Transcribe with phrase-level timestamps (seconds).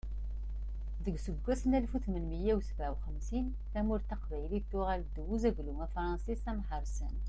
[1.03, 5.33] Deg useggas n alef u tmenmiyya u sebɛa u xemsin, tamurt taqbaylit tuɣal ddaw n
[5.35, 7.15] uzaglu afṛensis amhersan.